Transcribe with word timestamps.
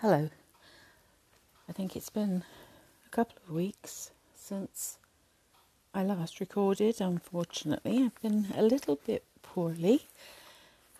Hello. 0.00 0.30
I 1.68 1.72
think 1.72 1.94
it's 1.94 2.08
been 2.08 2.42
a 3.06 3.10
couple 3.10 3.36
of 3.46 3.54
weeks 3.54 4.12
since 4.34 4.96
I 5.92 6.02
last 6.04 6.40
recorded. 6.40 7.02
Unfortunately, 7.02 8.04
I've 8.04 8.22
been 8.22 8.46
a 8.56 8.62
little 8.62 8.98
bit 9.06 9.24
poorly, 9.42 10.06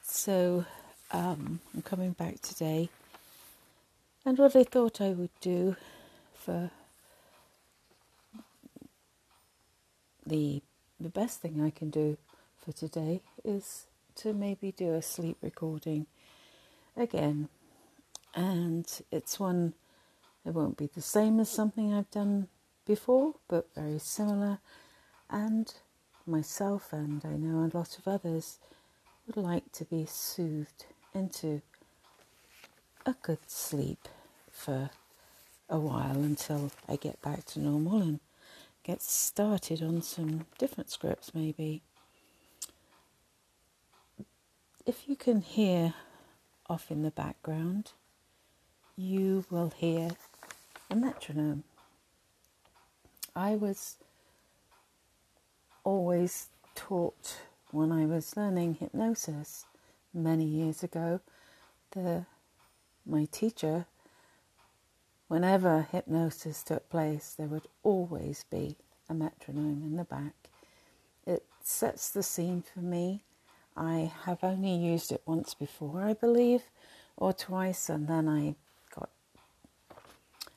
so 0.02 0.66
um, 1.12 1.60
I'm 1.72 1.80
coming 1.80 2.12
back 2.12 2.42
today. 2.42 2.90
And 4.26 4.36
what 4.36 4.54
I 4.54 4.64
thought 4.64 5.00
I 5.00 5.12
would 5.12 5.30
do 5.40 5.76
for 6.34 6.70
the 10.26 10.60
the 11.00 11.08
best 11.08 11.40
thing 11.40 11.62
I 11.62 11.70
can 11.70 11.88
do 11.88 12.18
for 12.62 12.72
today 12.72 13.22
is 13.42 13.86
to 14.16 14.34
maybe 14.34 14.72
do 14.72 14.92
a 14.92 15.00
sleep 15.00 15.38
recording 15.40 16.04
again 16.98 17.48
and 18.34 18.86
it's 19.10 19.38
one 19.40 19.74
it 20.44 20.54
won't 20.54 20.78
be 20.78 20.86
the 20.86 21.02
same 21.02 21.38
as 21.38 21.50
something 21.50 21.92
I've 21.92 22.10
done 22.10 22.48
before, 22.86 23.34
but 23.48 23.68
very 23.74 23.98
similar. 23.98 24.58
And 25.28 25.72
myself, 26.26 26.92
and 26.92 27.22
I 27.24 27.36
know 27.36 27.58
a 27.58 27.76
lot 27.76 27.98
of 27.98 28.08
others, 28.08 28.58
would 29.26 29.36
like 29.36 29.70
to 29.72 29.84
be 29.84 30.06
soothed 30.06 30.86
into 31.14 31.60
a 33.04 33.14
good 33.22 33.38
sleep 33.46 34.08
for 34.50 34.90
a 35.68 35.78
while 35.78 36.16
until 36.16 36.70
I 36.88 36.96
get 36.96 37.20
back 37.22 37.44
to 37.46 37.60
normal 37.60 38.00
and 38.00 38.20
get 38.82 39.02
started 39.02 39.82
on 39.82 40.02
some 40.02 40.46
different 40.58 40.90
scripts, 40.90 41.34
maybe. 41.34 41.82
If 44.86 45.06
you 45.06 45.16
can 45.16 45.42
hear 45.42 45.94
off 46.68 46.90
in 46.90 47.02
the 47.02 47.10
background, 47.10 47.92
you 49.00 49.44
will 49.50 49.70
hear 49.70 50.10
a 50.90 50.94
metronome. 50.94 51.64
I 53.34 53.54
was 53.54 53.96
always 55.84 56.48
taught 56.74 57.38
when 57.70 57.92
I 57.92 58.04
was 58.04 58.36
learning 58.36 58.74
hypnosis 58.74 59.64
many 60.12 60.44
years 60.44 60.82
ago. 60.82 61.20
The 61.92 62.26
my 63.06 63.24
teacher, 63.24 63.86
whenever 65.28 65.88
hypnosis 65.90 66.62
took 66.62 66.90
place, 66.90 67.34
there 67.38 67.46
would 67.46 67.68
always 67.82 68.44
be 68.50 68.76
a 69.08 69.14
metronome 69.14 69.82
in 69.82 69.96
the 69.96 70.04
back. 70.04 70.34
It 71.26 71.44
sets 71.62 72.10
the 72.10 72.22
scene 72.22 72.62
for 72.62 72.80
me. 72.80 73.22
I 73.74 74.12
have 74.24 74.44
only 74.44 74.74
used 74.74 75.10
it 75.10 75.22
once 75.24 75.54
before, 75.54 76.02
I 76.02 76.12
believe, 76.12 76.64
or 77.16 77.32
twice, 77.32 77.88
and 77.88 78.06
then 78.06 78.28
I 78.28 78.56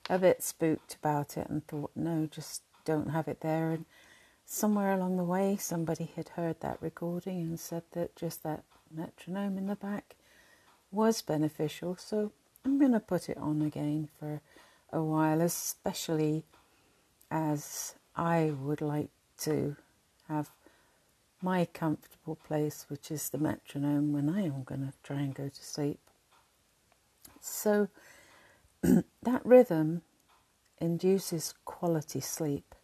a 0.09 0.19
bit 0.19 0.43
spooked 0.43 0.95
about 0.95 1.37
it 1.37 1.49
and 1.49 1.65
thought, 1.67 1.91
no, 1.95 2.27
just 2.29 2.61
don't 2.85 3.11
have 3.11 3.27
it 3.27 3.41
there. 3.41 3.71
And 3.71 3.85
somewhere 4.45 4.91
along 4.91 5.17
the 5.17 5.23
way, 5.23 5.57
somebody 5.57 6.11
had 6.15 6.29
heard 6.29 6.59
that 6.61 6.77
recording 6.81 7.41
and 7.41 7.59
said 7.59 7.83
that 7.93 8.15
just 8.15 8.43
that 8.43 8.63
metronome 8.93 9.57
in 9.57 9.67
the 9.67 9.75
back 9.75 10.15
was 10.91 11.21
beneficial. 11.21 11.95
So 11.95 12.31
I'm 12.65 12.77
going 12.77 12.91
to 12.91 12.99
put 12.99 13.29
it 13.29 13.37
on 13.37 13.61
again 13.61 14.09
for 14.19 14.41
a 14.91 15.01
while, 15.01 15.41
especially 15.41 16.43
as 17.31 17.95
I 18.15 18.53
would 18.61 18.81
like 18.81 19.09
to 19.39 19.75
have 20.27 20.51
my 21.41 21.65
comfortable 21.65 22.35
place, 22.35 22.85
which 22.87 23.11
is 23.11 23.29
the 23.29 23.37
metronome, 23.37 24.13
when 24.13 24.29
I 24.29 24.43
am 24.43 24.63
going 24.63 24.81
to 24.81 24.93
try 25.03 25.17
and 25.17 25.33
go 25.33 25.49
to 25.49 25.63
sleep. 25.63 25.99
So 27.41 27.89
that 29.23 29.45
rhythm 29.45 30.01
induces 30.81 31.53
quality 31.63 32.19
sleep. 32.19 32.75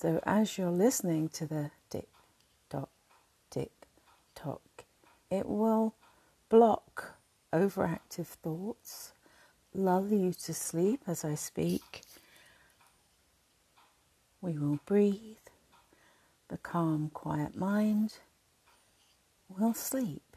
So 0.00 0.20
as 0.24 0.56
you're 0.56 0.70
listening 0.70 1.28
to 1.30 1.46
the 1.46 1.72
tick 1.90 2.08
tock, 2.70 2.90
tick 3.50 3.72
tock, 4.36 4.84
it 5.30 5.46
will 5.48 5.96
block 6.48 7.16
overactive 7.52 8.26
thoughts, 8.26 9.12
lull 9.74 10.12
you 10.12 10.32
to 10.32 10.54
sleep 10.54 11.00
as 11.08 11.24
I 11.24 11.34
speak. 11.34 12.02
We 14.40 14.56
will 14.56 14.78
breathe. 14.86 15.38
The 16.46 16.58
calm, 16.58 17.10
quiet 17.12 17.56
mind 17.56 18.18
will 19.48 19.74
sleep. 19.74 20.36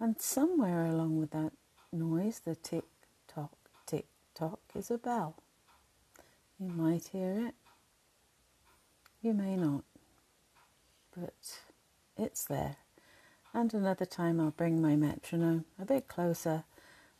And 0.00 0.18
somewhere 0.18 0.86
along 0.86 1.18
with 1.18 1.30
that 1.32 1.52
noise, 1.92 2.40
the 2.44 2.54
tick 2.54 2.84
tock, 3.28 3.56
tick 3.86 4.06
tock, 4.34 4.60
is 4.74 4.90
a 4.90 4.98
bell. 4.98 5.36
You 6.58 6.70
might 6.70 7.08
hear 7.08 7.46
it, 7.48 7.54
you 9.22 9.34
may 9.34 9.56
not, 9.56 9.84
but 11.16 11.34
it's 12.16 12.44
there. 12.44 12.76
And 13.52 13.72
another 13.72 14.06
time 14.06 14.40
I'll 14.40 14.50
bring 14.50 14.80
my 14.82 14.96
metronome 14.96 15.64
a 15.80 15.84
bit 15.84 16.08
closer 16.08 16.64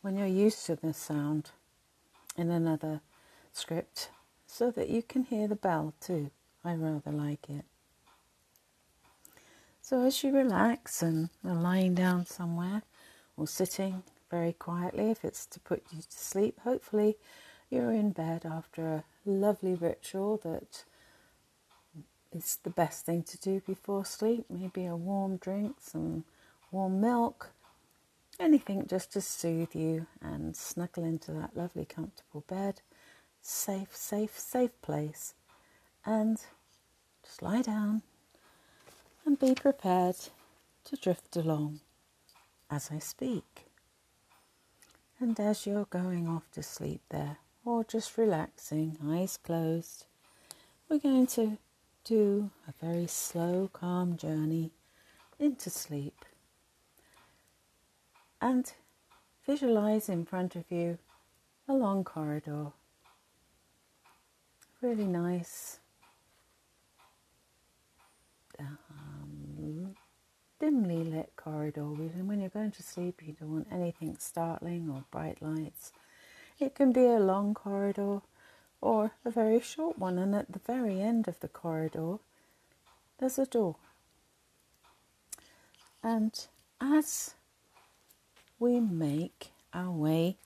when 0.01 0.17
you're 0.17 0.27
used 0.27 0.65
to 0.67 0.75
the 0.75 0.93
sound 0.93 1.51
in 2.37 2.51
another 2.51 3.01
script 3.53 4.09
so 4.45 4.71
that 4.71 4.89
you 4.89 5.01
can 5.01 5.23
hear 5.23 5.47
the 5.47 5.55
bell 5.55 5.93
too. 5.99 6.31
I 6.63 6.73
rather 6.75 7.11
like 7.11 7.49
it. 7.49 7.65
So 9.81 10.03
as 10.05 10.23
you 10.23 10.35
relax 10.35 11.01
and 11.01 11.29
are 11.45 11.55
lying 11.55 11.95
down 11.95 12.25
somewhere 12.25 12.83
or 13.35 13.47
sitting 13.47 14.03
very 14.29 14.53
quietly 14.53 15.09
if 15.09 15.23
it's 15.23 15.45
to 15.47 15.59
put 15.59 15.83
you 15.91 16.01
to 16.01 16.17
sleep. 16.17 16.59
Hopefully, 16.63 17.17
you're 17.69 17.91
in 17.91 18.11
bed 18.11 18.45
after 18.45 18.87
a 18.87 19.03
lovely 19.25 19.73
ritual 19.73 20.37
that 20.43 20.83
is 22.31 22.59
the 22.63 22.69
best 22.69 23.05
thing 23.05 23.23
to 23.23 23.37
do 23.37 23.61
before 23.65 24.05
sleep. 24.05 24.45
Maybe 24.49 24.85
a 24.85 24.95
warm 24.95 25.37
drink, 25.37 25.77
some 25.81 26.25
warm 26.71 27.01
milk, 27.01 27.51
anything 28.39 28.85
just 28.87 29.13
to 29.13 29.21
soothe 29.21 29.75
you 29.75 30.07
and 30.21 30.55
snuggle 30.55 31.03
into 31.03 31.31
that 31.33 31.55
lovely, 31.55 31.85
comfortable 31.85 32.43
bed. 32.47 32.81
Safe, 33.41 33.95
safe, 33.95 34.37
safe 34.37 34.81
place. 34.81 35.33
And 36.05 36.39
just 37.23 37.41
lie 37.41 37.61
down 37.61 38.01
and 39.25 39.39
be 39.39 39.53
prepared 39.53 40.15
to 40.85 40.95
drift 40.95 41.35
along 41.35 41.81
as 42.69 42.89
I 42.91 42.99
speak. 42.99 43.66
And 45.19 45.39
as 45.39 45.65
you're 45.65 45.85
going 45.85 46.27
off 46.27 46.51
to 46.51 46.61
sleep 46.61 47.01
there, 47.09 47.37
or 47.65 47.83
just 47.83 48.17
relaxing, 48.17 48.97
eyes 49.03 49.37
closed, 49.37 50.05
we're 50.87 50.99
going 50.99 51.25
to 51.27 51.57
do 52.03 52.51
a 52.67 52.85
very 52.85 53.07
slow, 53.07 53.69
calm 53.73 54.15
journey 54.15 54.71
into 55.39 55.71
sleep. 55.71 56.23
And 58.39 58.71
visualize 59.45 60.07
in 60.07 60.23
front 60.23 60.55
of 60.55 60.65
you 60.69 60.99
a 61.67 61.73
long 61.73 62.03
corridor. 62.03 62.67
Really 64.81 65.07
nice, 65.07 65.79
dimly 70.59 71.03
lit 71.03 71.33
corridor. 71.35 71.81
And 71.81 72.27
when 72.27 72.39
you're 72.39 72.49
going 72.49 72.71
to 72.71 72.83
sleep, 72.83 73.21
you 73.23 73.33
don't 73.33 73.53
want 73.53 73.67
anything 73.71 74.17
startling 74.19 74.89
or 74.89 75.03
bright 75.11 75.41
lights. 75.41 75.91
It 76.59 76.75
can 76.75 76.91
be 76.91 77.05
a 77.05 77.19
long 77.19 77.53
corridor 77.53 78.21
or 78.81 79.11
a 79.25 79.31
very 79.31 79.59
short 79.59 79.97
one, 79.97 80.17
and 80.17 80.35
at 80.35 80.51
the 80.51 80.59
very 80.59 81.01
end 81.01 81.27
of 81.27 81.39
the 81.39 81.47
corridor, 81.47 82.17
there's 83.19 83.39
a 83.39 83.45
door. 83.45 83.75
And 86.03 86.33
as 86.79 87.33
we 88.59 88.79
make 88.79 89.51
our 89.73 89.91
way 89.91 90.37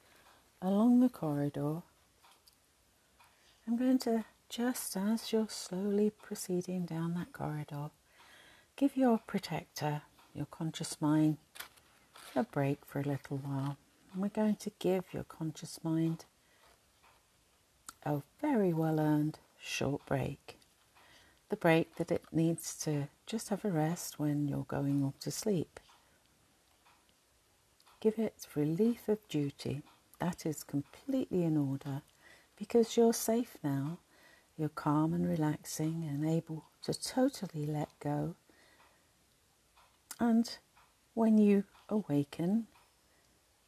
along 0.62 1.02
the 1.02 1.10
corridor, 1.10 1.82
I'm 3.68 3.78
going 3.78 4.00
to, 4.00 4.26
just 4.50 4.98
as 4.98 5.32
you're 5.32 5.48
slowly 5.50 6.10
proceeding 6.10 6.86
down 6.86 7.14
that 7.16 7.32
corridor, 7.32 7.92
Give 8.82 8.98
your 8.98 9.20
protector, 9.20 10.02
your 10.34 10.46
conscious 10.48 11.02
mind, 11.02 11.38
a 12.36 12.44
break 12.44 12.86
for 12.86 13.00
a 13.00 13.04
little 13.04 13.38
while. 13.38 13.78
And 14.14 14.22
we're 14.22 14.30
going 14.30 14.56
to 14.58 14.72
give 14.80 15.06
your 15.12 15.24
conscious 15.24 15.80
mind 15.84 16.26
a 18.04 18.22
very 18.42 18.74
well 18.74 19.00
earned 19.00 19.40
short 19.60 20.06
break. 20.06 20.58
The 21.50 21.56
break 21.56 21.96
that 21.96 22.12
it 22.12 22.24
needs 22.32 22.76
to 22.84 23.10
just 23.26 23.50
have 23.50 23.66
a 23.66 23.70
rest 23.70 24.20
when 24.20 24.48
you're 24.48 24.66
going 24.68 25.04
off 25.04 25.20
to 25.20 25.32
sleep. 25.32 25.80
Give 28.00 28.18
it 28.18 28.48
relief 28.56 29.08
of 29.08 29.20
duty. 29.28 29.84
That 30.20 30.46
is 30.46 30.64
completely 30.64 31.44
in 31.44 31.58
order 31.58 32.02
because 32.58 32.96
you're 32.96 33.14
safe 33.14 33.58
now. 33.64 34.00
You're 34.58 34.70
calm 34.70 35.14
and 35.14 35.28
relaxing 35.28 36.08
and 36.08 36.28
able 36.28 36.66
to 36.84 36.94
totally 36.94 37.66
let 37.66 37.90
go 38.00 38.36
and 40.22 40.60
when 41.16 41.40
you 41.40 41.64
awaken, 41.90 42.68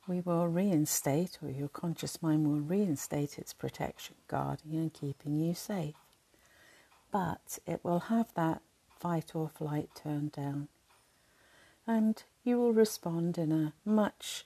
we 0.07 0.21
will 0.21 0.47
reinstate, 0.47 1.39
or 1.41 1.50
your 1.50 1.67
conscious 1.67 2.21
mind 2.21 2.47
will 2.47 2.61
reinstate 2.61 3.39
its 3.39 3.53
protection, 3.53 4.13
guarding 4.27 4.75
and 4.75 4.94
keeping 4.94 5.39
you 5.39 5.55
safe. 5.55 5.95
But 7.11 7.57
it 7.65 7.79
will 7.83 8.01
have 8.01 8.35
that 8.35 8.61
fight 9.00 9.31
or 9.33 9.50
flight 9.50 9.89
turned 9.95 10.33
down. 10.33 10.67
And 11.88 12.21
you 12.44 12.59
will 12.59 12.71
respond 12.71 13.39
in 13.39 13.51
a 13.51 13.73
much 13.83 14.45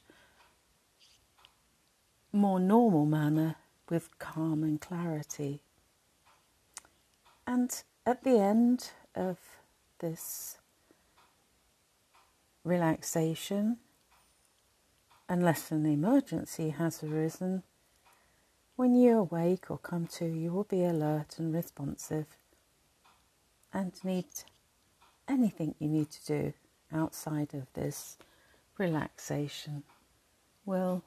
more 2.32 2.60
normal 2.60 3.06
manner 3.06 3.56
with 3.90 4.18
calm 4.18 4.64
and 4.64 4.80
clarity. 4.80 5.62
And 7.46 7.84
at 8.06 8.24
the 8.24 8.40
end 8.40 8.92
of 9.14 9.40
this 10.00 10.60
relaxation, 12.68 13.78
unless 15.30 15.72
an 15.72 15.86
emergency 15.86 16.70
has 16.70 17.04
arisen, 17.04 17.64
when 18.76 18.94
you 18.94 19.18
awake 19.18 19.72
or 19.72 19.78
come 19.78 20.06
to, 20.08 20.26
you 20.26 20.52
will 20.52 20.66
be 20.66 20.84
alert 20.84 21.40
and 21.40 21.54
responsive 21.54 22.28
and 23.74 23.94
need 24.04 24.26
anything 25.28 25.76
you 25.80 25.88
need 25.88 26.10
to 26.12 26.26
do 26.26 26.54
outside 26.94 27.54
of 27.54 27.68
this 27.74 28.18
relaxation 28.78 29.84
will 30.66 31.04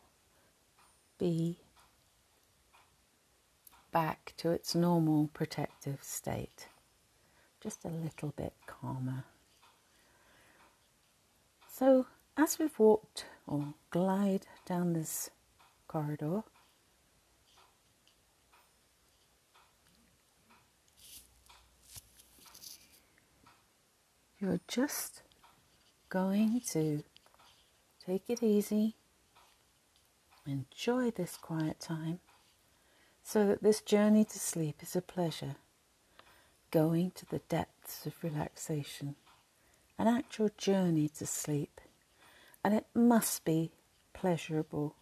be 1.19 1.59
back 3.93 4.33
to 4.37 4.51
its 4.51 4.75
normal 4.75 5.29
protective 5.33 5.99
state, 6.03 6.69
just 7.61 7.85
a 7.85 7.89
little 7.89 8.33
bit 8.37 8.53
calmer. 8.67 9.25
So, 11.81 12.05
as 12.37 12.59
we've 12.59 12.79
walked 12.79 13.25
or 13.47 13.73
glide 13.88 14.47
down 14.67 14.93
this 14.93 15.31
corridor, 15.88 16.43
you're 24.38 24.61
just 24.69 25.23
going 26.11 26.61
to 26.73 27.03
take 28.05 28.25
it 28.29 28.43
easy, 28.43 28.97
enjoy 30.47 31.11
this 31.11 31.38
quiet 31.38 31.81
time, 31.81 32.21
so 33.23 33.47
that 33.47 33.62
this 33.62 33.81
journey 33.81 34.26
to 34.26 34.38
sleep 34.38 34.83
is 34.83 34.94
a 34.94 35.00
pleasure, 35.00 35.56
going 36.71 37.12
to 37.12 37.25
the 37.25 37.41
depths 37.49 38.05
of 38.05 38.23
relaxation 38.23 39.17
an 40.00 40.08
actual 40.08 40.49
journey 40.56 41.11
to 41.11 41.26
sleep, 41.26 41.79
and 42.64 42.73
it 42.73 42.87
must 42.94 43.44
be 43.44 43.70
pleasurable. 44.14 44.94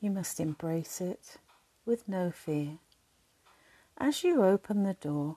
You 0.00 0.10
must 0.10 0.40
embrace 0.40 1.02
it 1.02 1.36
with 1.84 2.08
no 2.08 2.30
fear. 2.30 2.78
As 3.98 4.24
you 4.24 4.42
open 4.42 4.84
the 4.84 4.94
door, 4.94 5.36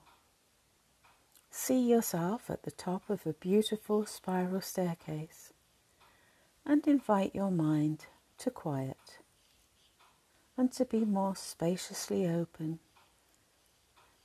see 1.52 1.78
yourself 1.78 2.50
at 2.50 2.64
the 2.64 2.72
top 2.72 3.10
of 3.10 3.28
a 3.28 3.34
beautiful 3.34 4.06
spiral 4.06 4.62
staircase 4.62 5.52
and 6.66 6.88
invite 6.88 7.36
your 7.36 7.52
mind 7.52 8.06
to 8.38 8.50
quiet 8.50 9.20
and 10.56 10.72
to 10.72 10.86
be 10.86 11.04
more 11.04 11.36
spaciously 11.36 12.26
open. 12.26 12.80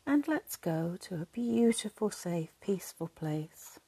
And 0.07 0.29
let's 0.29 0.55
go 0.55 0.97
to 1.01 1.17
a 1.17 1.27
beautiful, 1.27 2.13
safe, 2.13 2.51
peaceful 2.61 3.09
place 3.09 3.81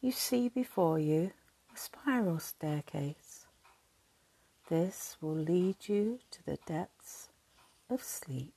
you 0.00 0.12
see 0.12 0.48
before 0.48 0.98
you 0.98 1.32
a 1.74 1.78
spiral 1.78 2.38
staircase. 2.38 3.46
This 4.68 5.16
will 5.20 5.34
lead 5.34 5.88
you 5.88 6.20
to 6.30 6.44
the 6.44 6.58
depths 6.66 7.30
of 7.90 8.02
sleep, 8.02 8.54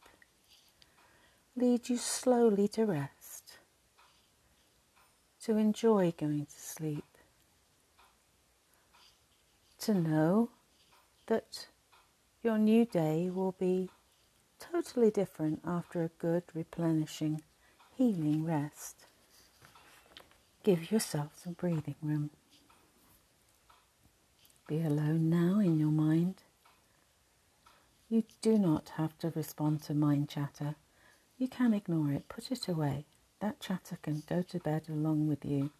lead 1.56 1.90
you 1.90 1.98
slowly 1.98 2.68
to 2.70 2.86
rest, 2.86 3.58
to 5.44 5.58
enjoy 5.58 6.14
going 6.18 6.46
to 6.46 6.60
sleep, 6.60 7.18
to 9.80 9.94
know 9.94 10.50
that 11.28 11.68
your 12.44 12.58
new 12.58 12.86
day 12.86 13.30
will 13.30 13.56
be 13.58 13.90
totally 14.60 15.10
different 15.10 15.62
after 15.66 16.04
a 16.04 16.10
good, 16.20 16.44
replenishing, 16.54 17.42
healing 17.96 18.44
rest. 18.44 19.08
Give 20.64 20.92
yourself 20.92 21.32
some 21.36 21.54
breathing 21.54 21.96
room. 22.04 22.30
Be 24.68 24.82
alone 24.82 25.30
now 25.30 25.60
in 25.60 25.80
your 25.80 25.92
mind. 25.92 26.44
You 28.10 28.24
do 28.42 28.58
not 28.60 28.90
have 28.98 29.18
to 29.20 29.34
respond 29.36 29.82
to 29.84 29.94
mind 29.96 30.30
chatter. 30.30 30.76
You 31.38 31.48
can 31.48 31.74
ignore 31.74 32.12
it, 32.12 32.30
put 32.30 32.52
it 32.52 32.68
away. 32.68 33.06
That 33.40 33.60
chatter 33.60 33.98
can 34.04 34.22
go 34.30 34.44
to 34.44 34.60
bed 34.60 34.84
along 34.88 35.28
with 35.28 35.44
you. 35.44 35.72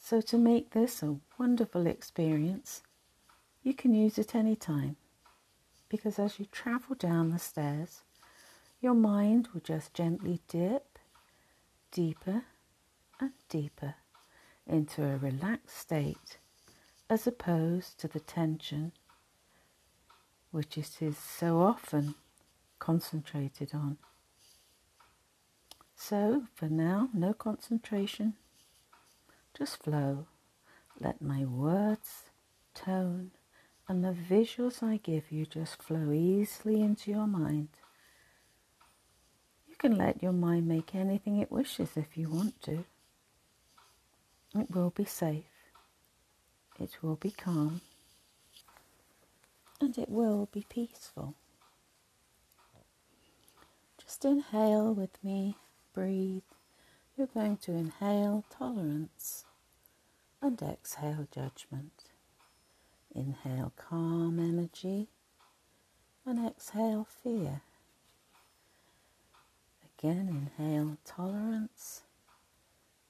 So, 0.00 0.20
to 0.22 0.36
make 0.38 0.70
this 0.70 1.02
a 1.02 1.16
wonderful 1.38 1.86
experience, 1.86 2.82
you 3.62 3.72
can 3.72 3.94
use 3.94 4.18
it 4.18 4.34
any 4.34 4.56
time 4.56 4.96
because 5.88 6.18
as 6.18 6.38
you 6.38 6.46
travel 6.46 6.96
down 6.96 7.30
the 7.30 7.38
stairs, 7.38 8.02
your 8.80 8.94
mind 8.94 9.48
will 9.52 9.60
just 9.60 9.94
gently 9.94 10.40
dip 10.48 10.98
deeper 11.92 12.42
and 13.20 13.32
deeper 13.48 13.94
into 14.66 15.04
a 15.04 15.16
relaxed 15.16 15.78
state 15.78 16.38
as 17.10 17.26
opposed 17.26 17.98
to 17.98 18.08
the 18.08 18.20
tension 18.20 18.92
which 20.50 20.78
it 20.78 21.00
is 21.00 21.16
so 21.16 21.60
often 21.60 22.14
concentrated 22.78 23.70
on. 23.74 23.98
So, 25.94 26.44
for 26.54 26.68
now, 26.68 27.08
no 27.12 27.32
concentration, 27.32 28.34
just 29.56 29.82
flow. 29.82 30.26
Let 31.00 31.20
my 31.20 31.44
words, 31.44 32.30
tone, 32.74 33.32
and 33.88 34.04
the 34.04 34.12
visuals 34.12 34.82
I 34.82 34.98
give 34.98 35.32
you 35.32 35.44
just 35.46 35.82
flow 35.82 36.12
easily 36.12 36.80
into 36.80 37.10
your 37.10 37.26
mind. 37.26 37.68
You 39.66 39.76
can 39.76 39.96
let 39.96 40.22
your 40.22 40.32
mind 40.32 40.68
make 40.68 40.94
anything 40.94 41.38
it 41.38 41.50
wishes 41.50 41.96
if 41.96 42.16
you 42.16 42.28
want 42.28 42.60
to. 42.62 42.84
It 44.54 44.70
will 44.70 44.90
be 44.90 45.04
safe. 45.04 45.44
It 46.80 47.02
will 47.02 47.16
be 47.16 47.30
calm. 47.30 47.80
And 49.80 49.96
it 49.98 50.08
will 50.08 50.48
be 50.52 50.64
peaceful. 50.68 51.34
Just 54.02 54.24
inhale 54.24 54.94
with 54.94 55.22
me, 55.22 55.56
breathe. 55.92 56.42
You're 57.16 57.26
going 57.26 57.58
to 57.58 57.72
inhale 57.72 58.44
tolerance 58.50 59.44
and 60.40 60.60
exhale 60.62 61.28
judgment. 61.32 62.04
Inhale 63.14 63.72
calm 63.76 64.38
energy 64.38 65.08
and 66.24 66.46
exhale 66.46 67.06
fear. 67.22 67.62
Again, 69.98 70.50
inhale 70.58 70.96
tolerance 71.04 72.02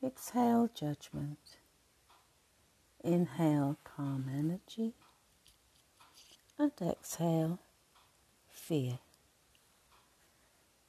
Exhale 0.05 0.71
judgment. 0.73 1.59
Inhale 3.03 3.79
calm 3.83 4.31
energy. 4.33 4.95
And 6.57 6.73
exhale 6.81 7.59
fear. 8.49 9.01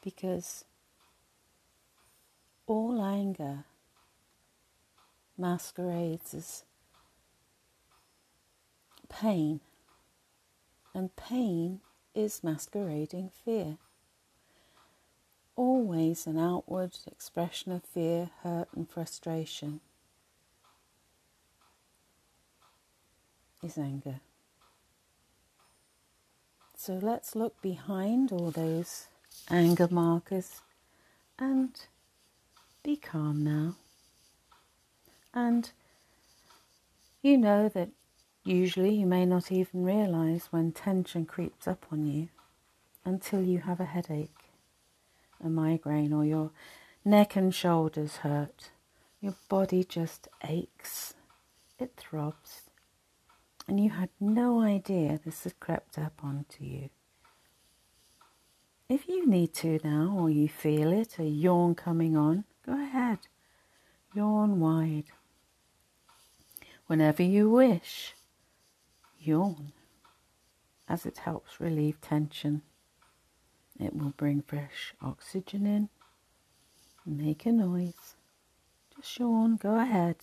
Because 0.04 0.64
all 2.68 3.04
anger 3.04 3.66
masquerades 5.38 6.34
as 6.36 6.64
pain, 9.10 9.60
and 10.94 11.16
pain 11.16 11.80
is 12.14 12.44
masquerading 12.44 13.32
fear 13.44 13.78
always 15.60 16.26
an 16.26 16.40
outward 16.40 16.92
expression 17.06 17.74
of 17.74 17.84
fear, 17.84 18.30
hurt, 18.44 18.70
and 18.74 18.90
frustration 18.90 19.82
is 23.62 23.78
anger. 23.78 24.22
So 26.78 26.94
let's 26.94 27.36
look 27.36 27.62
behind 27.62 28.32
all 28.32 28.52
those 28.52 29.08
anger 29.50 29.90
markers 29.92 30.62
and 31.38 31.72
be 32.82 32.96
calm 32.96 33.44
now. 33.44 33.76
And 35.34 35.70
you 37.22 37.38
know 37.38 37.68
that 37.68 37.90
usually 38.46 38.96
you 38.96 39.06
may 39.06 39.26
not 39.26 39.52
even 39.52 39.84
realize 39.84 40.48
when 40.52 40.72
tension 40.72 41.26
creeps 41.26 41.68
up 41.68 41.86
on 41.92 42.08
you 42.08 42.30
until 43.04 43.44
you 43.44 43.60
have 43.60 43.82
a 43.82 43.86
headache 43.86 44.39
a 45.44 45.50
migraine 45.50 46.14
or 46.14 46.26
your 46.26 46.52
neck 47.06 47.36
and 47.36 47.54
shoulders 47.54 48.18
hurt. 48.18 48.72
Your 49.22 49.36
body 49.50 49.84
just 49.84 50.28
aches, 50.48 51.14
it 51.78 51.94
throbs, 51.98 52.70
and 53.68 53.80
you 53.80 53.90
had 53.90 54.10
no 54.20 54.62
idea 54.62 55.20
this 55.24 55.44
had 55.44 55.60
crept 55.60 55.98
up 55.98 56.14
onto 56.24 56.64
you. 56.64 56.90
If 58.88 59.08
you 59.08 59.28
need 59.28 59.54
to 59.56 59.80
now, 59.84 60.16
or 60.18 60.30
you 60.32 60.48
feel 60.48 60.92
it, 60.92 61.20
a 61.20 61.24
yawn 61.24 61.76
coming 61.76 62.18
on, 62.18 62.46
go 62.66 62.74
ahead. 62.74 63.20
Yawn 64.16 64.60
wide. 64.60 65.12
Whenever 66.88 67.22
you 67.22 67.52
wish, 67.52 68.16
yawn, 69.20 69.74
as 70.88 71.06
it 71.06 71.20
helps 71.20 71.60
relieve 71.60 72.02
tension. 72.02 72.64
It 73.80 73.96
will 73.96 74.14
bring 74.18 74.42
fresh 74.42 74.94
oxygen 75.02 75.66
in. 75.66 75.90
Make 77.06 77.46
a 77.46 77.52
noise. 77.52 78.16
Just 78.96 79.18
yawn, 79.18 79.56
go 79.56 79.80
ahead. 79.80 80.18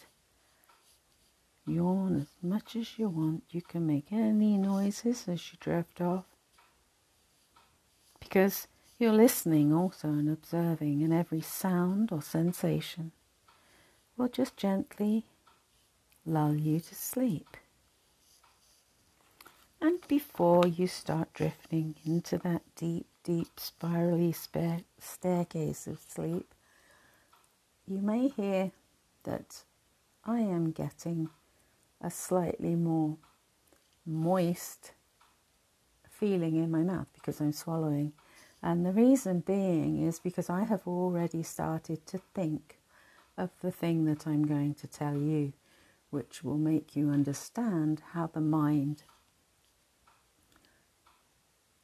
Yawn 1.66 2.20
as 2.20 2.28
much 2.42 2.76
as 2.76 2.98
you 2.98 3.08
want. 3.08 3.44
You 3.50 3.62
can 3.62 3.86
make 3.86 4.12
any 4.12 4.58
noises 4.58 5.26
as 5.26 5.50
you 5.50 5.58
drift 5.58 6.00
off 6.00 6.26
because 8.20 8.66
you're 8.98 9.12
listening 9.12 9.72
also 9.72 10.08
and 10.08 10.28
observing, 10.28 11.02
and 11.02 11.12
every 11.12 11.40
sound 11.40 12.10
or 12.10 12.20
sensation 12.20 13.12
will 14.16 14.28
just 14.28 14.56
gently 14.56 15.24
lull 16.24 16.54
you 16.54 16.80
to 16.80 16.94
sleep. 16.94 17.56
And 19.80 20.06
before 20.08 20.66
you 20.66 20.86
start 20.86 21.32
drifting 21.34 21.94
into 22.04 22.38
that 22.38 22.62
deep, 22.74 23.06
deep, 23.26 23.58
spirally 23.58 24.32
staircase 24.32 25.88
of 25.88 25.98
sleep, 26.06 26.54
you 27.84 27.98
may 27.98 28.28
hear 28.28 28.70
that 29.24 29.64
I 30.24 30.38
am 30.38 30.70
getting 30.70 31.28
a 32.00 32.08
slightly 32.08 32.76
more 32.76 33.16
moist 34.06 34.92
feeling 36.08 36.54
in 36.54 36.70
my 36.70 36.82
mouth 36.82 37.08
because 37.14 37.40
I'm 37.40 37.52
swallowing. 37.52 38.12
And 38.62 38.86
the 38.86 38.92
reason 38.92 39.40
being 39.40 40.06
is 40.06 40.20
because 40.20 40.48
I 40.48 40.62
have 40.62 40.86
already 40.86 41.42
started 41.42 42.06
to 42.06 42.18
think 42.32 42.78
of 43.36 43.50
the 43.60 43.72
thing 43.72 44.04
that 44.04 44.24
I'm 44.28 44.46
going 44.46 44.74
to 44.74 44.86
tell 44.86 45.16
you, 45.16 45.52
which 46.10 46.44
will 46.44 46.58
make 46.58 46.94
you 46.94 47.10
understand 47.10 48.02
how 48.12 48.28
the 48.28 48.40
mind 48.40 49.02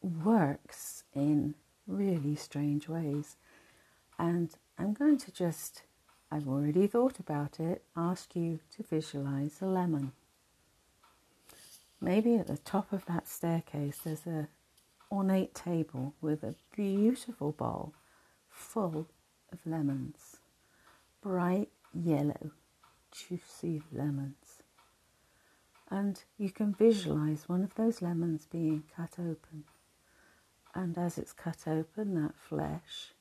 works 0.02 1.04
in 1.14 1.54
really 1.86 2.36
strange 2.36 2.88
ways. 2.88 3.36
And 4.18 4.50
I'm 4.78 4.92
going 4.92 5.18
to 5.18 5.32
just, 5.32 5.82
I've 6.30 6.48
already 6.48 6.86
thought 6.86 7.18
about 7.18 7.60
it, 7.60 7.82
ask 7.96 8.34
you 8.36 8.60
to 8.76 8.82
visualize 8.82 9.58
a 9.60 9.66
lemon. 9.66 10.12
Maybe 12.00 12.36
at 12.36 12.48
the 12.48 12.58
top 12.58 12.92
of 12.92 13.06
that 13.06 13.28
staircase 13.28 13.98
there's 14.04 14.26
a 14.26 14.48
ornate 15.10 15.54
table 15.54 16.14
with 16.20 16.42
a 16.42 16.54
beautiful 16.74 17.52
bowl 17.52 17.94
full 18.48 19.06
of 19.52 19.58
lemons, 19.66 20.38
bright 21.22 21.68
yellow, 21.94 22.50
juicy 23.12 23.82
lemons. 23.92 24.62
And 25.90 26.22
you 26.38 26.50
can 26.50 26.74
visualize 26.74 27.48
one 27.48 27.62
of 27.62 27.74
those 27.74 28.00
lemons 28.00 28.46
being 28.50 28.84
cut 28.96 29.12
open. 29.18 29.64
And 30.74 30.96
as 30.96 31.18
it's 31.18 31.32
cut 31.32 31.66
open, 31.66 32.14
that 32.14 32.34
flesh 32.34 33.12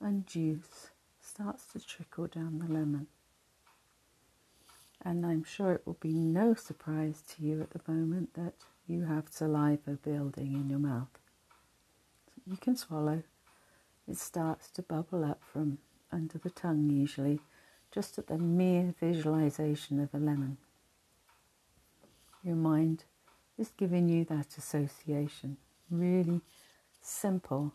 and 0.00 0.26
juice 0.26 0.90
starts 1.20 1.66
to 1.72 1.80
trickle 1.80 2.26
down 2.26 2.58
the 2.58 2.72
lemon 2.72 3.06
and 5.04 5.26
I'm 5.26 5.44
sure 5.44 5.72
it 5.72 5.82
will 5.84 5.98
be 6.00 6.12
no 6.12 6.54
surprise 6.54 7.22
to 7.30 7.42
you 7.42 7.60
at 7.60 7.70
the 7.70 7.92
moment 7.92 8.34
that 8.34 8.54
you 8.86 9.04
have 9.04 9.24
saliva 9.30 9.98
building 10.02 10.54
in 10.54 10.70
your 10.70 10.78
mouth. 10.78 11.18
You 12.46 12.56
can 12.56 12.76
swallow. 12.76 13.22
It 14.08 14.16
starts 14.16 14.68
to 14.70 14.82
bubble 14.82 15.24
up 15.24 15.40
from 15.42 15.78
under 16.10 16.38
the 16.38 16.50
tongue, 16.50 16.90
usually, 16.90 17.40
just 17.92 18.18
at 18.18 18.28
the 18.28 18.38
mere 18.38 18.94
visualization 19.00 20.00
of 20.00 20.14
a 20.14 20.18
lemon. 20.18 20.58
Your 22.42 22.56
mind 22.56 23.04
is 23.58 23.72
giving 23.76 24.08
you 24.08 24.24
that 24.24 24.56
association, 24.56 25.56
really 25.90 26.40
simple, 27.02 27.72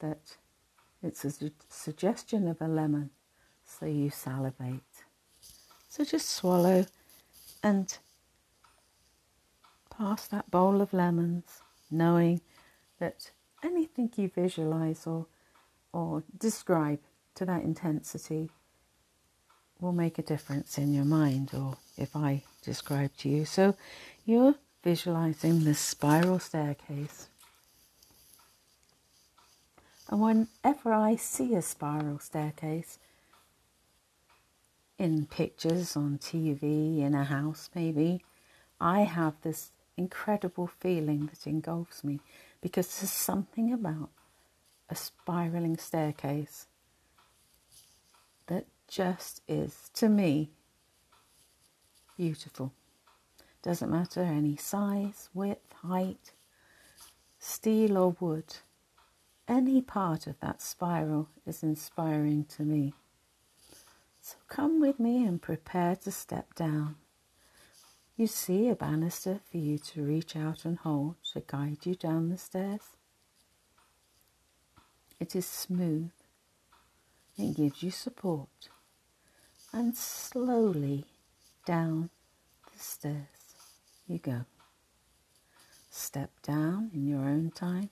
that 0.00 0.36
it's 1.02 1.24
a 1.24 1.32
suggestion 1.68 2.48
of 2.48 2.60
a 2.60 2.68
lemon, 2.68 3.10
so 3.64 3.86
you 3.86 4.10
salivate. 4.10 5.04
So 5.88 6.04
just 6.04 6.28
swallow 6.28 6.86
and 7.62 7.96
pass 9.90 10.26
that 10.28 10.50
bowl 10.50 10.80
of 10.80 10.92
lemons, 10.92 11.62
knowing 11.90 12.40
that 12.98 13.30
anything 13.62 14.12
you 14.16 14.28
visualize 14.28 15.06
or 15.06 15.26
or 15.92 16.22
describe 16.36 17.00
to 17.34 17.44
that 17.46 17.62
intensity 17.62 18.50
will 19.80 19.92
make 19.92 20.18
a 20.18 20.22
difference 20.22 20.76
in 20.76 20.92
your 20.92 21.04
mind 21.04 21.50
or 21.54 21.76
if 21.96 22.14
I 22.14 22.42
describe 22.62 23.16
to 23.18 23.28
you. 23.28 23.44
So 23.44 23.74
you're 24.26 24.56
visualizing 24.82 25.64
this 25.64 25.78
spiral 25.78 26.38
staircase. 26.38 27.28
And 30.08 30.20
whenever 30.20 30.92
I 30.92 31.16
see 31.16 31.54
a 31.54 31.62
spiral 31.62 32.18
staircase, 32.18 32.98
in 34.98 35.26
pictures 35.26 35.96
on 35.96 36.18
TV, 36.18 37.00
in 37.00 37.14
a 37.14 37.24
house 37.24 37.70
maybe, 37.74 38.24
I 38.80 39.02
have 39.02 39.34
this 39.42 39.70
incredible 39.96 40.66
feeling 40.66 41.26
that 41.26 41.46
engulfs 41.46 42.02
me 42.02 42.20
because 42.60 42.86
there's 42.98 43.10
something 43.10 43.72
about 43.72 44.10
a 44.88 44.96
spiraling 44.96 45.76
staircase 45.76 46.66
that 48.46 48.66
just 48.88 49.42
is, 49.46 49.90
to 49.94 50.08
me, 50.08 50.50
beautiful. 52.16 52.72
Doesn't 53.62 53.90
matter 53.90 54.22
any 54.22 54.56
size, 54.56 55.28
width, 55.34 55.72
height, 55.82 56.32
steel 57.38 57.98
or 57.98 58.16
wood. 58.18 58.56
Any 59.48 59.80
part 59.80 60.26
of 60.26 60.38
that 60.40 60.60
spiral 60.60 61.30
is 61.46 61.62
inspiring 61.62 62.44
to 62.56 62.62
me. 62.62 62.92
So 64.20 64.36
come 64.46 64.78
with 64.78 65.00
me 65.00 65.24
and 65.24 65.40
prepare 65.40 65.96
to 65.96 66.12
step 66.12 66.54
down. 66.54 66.96
You 68.14 68.26
see 68.26 68.68
a 68.68 68.74
banister 68.74 69.40
for 69.50 69.56
you 69.56 69.78
to 69.78 70.02
reach 70.02 70.36
out 70.36 70.66
and 70.66 70.76
hold 70.76 71.14
to 71.32 71.42
guide 71.46 71.86
you 71.86 71.94
down 71.94 72.28
the 72.28 72.36
stairs. 72.36 72.82
It 75.18 75.34
is 75.34 75.46
smooth. 75.46 76.10
It 77.38 77.56
gives 77.56 77.82
you 77.82 77.90
support. 77.90 78.68
And 79.72 79.96
slowly 79.96 81.06
down 81.64 82.10
the 82.70 82.78
stairs 82.78 83.54
you 84.06 84.18
go. 84.18 84.44
Step 85.90 86.32
down 86.42 86.90
in 86.92 87.06
your 87.06 87.20
own 87.20 87.50
time 87.50 87.88